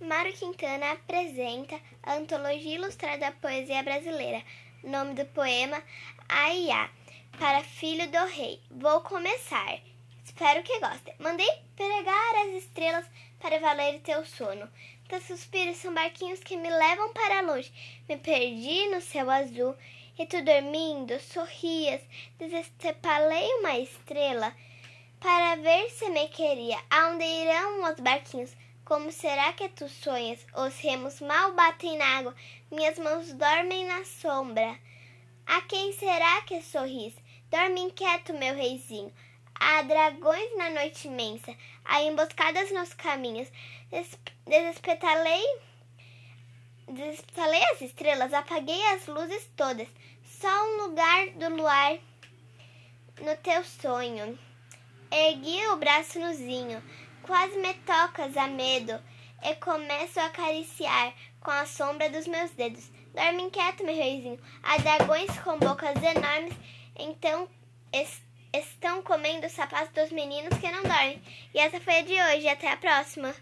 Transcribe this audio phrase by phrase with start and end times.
[0.00, 4.42] Mário Quintana apresenta a Antologia Ilustrada da Poesia Brasileira.
[4.82, 5.82] Nome do poema
[6.26, 6.88] Aiá,
[7.38, 8.62] para Filho do Rei.
[8.70, 9.78] Vou começar.
[10.24, 11.14] Espero que gostem.
[11.18, 13.04] Mandei pregar as estrelas
[13.40, 14.70] para valer teu sono.
[15.06, 17.70] Teus suspiros são barquinhos que me levam para longe.
[18.08, 19.76] Me perdi no céu azul
[20.18, 22.00] e tu dormindo sorrias.
[22.38, 24.56] Desestepalei uma estrela
[25.20, 26.78] para ver se me queria.
[26.88, 28.56] Aonde irão os barquinhos?
[28.90, 30.44] Como será que tu sonhas?
[30.52, 32.34] Os remos mal batem na água,
[32.72, 34.76] minhas mãos dormem na sombra.
[35.46, 37.14] A quem será que sorris?
[37.48, 39.14] Dorme inquieto, meu reizinho.
[39.54, 43.46] Há dragões na noite imensa, há emboscadas nos caminhos.
[43.92, 45.44] Des desespetalei,
[46.88, 49.86] desespetalei as estrelas, apaguei as luzes todas.
[50.24, 51.96] Só um lugar do luar
[53.20, 54.36] no teu sonho.
[55.12, 56.82] Ergui o braço no zinho.
[57.30, 59.00] Quase me tocas a medo
[59.44, 62.90] e começo a acariciar com a sombra dos meus dedos.
[63.14, 64.36] Dorme inquieto, meu reizinho.
[64.64, 66.52] Há dragões com bocas enormes,
[66.98, 67.48] então
[67.92, 68.20] est
[68.52, 71.22] estão comendo os sapatos dos meninos que não dormem.
[71.54, 72.48] E essa foi a de hoje.
[72.48, 73.32] Até a próxima.